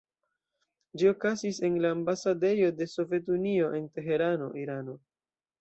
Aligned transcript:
Ĝi 1.01 1.09
okazis 1.09 1.59
en 1.69 1.75
la 1.83 1.91
ambasadejo 1.97 2.71
de 2.81 2.89
Sovetunio 2.97 3.71
en 3.81 3.89
Teherano, 3.99 4.53
Irano. 4.67 4.99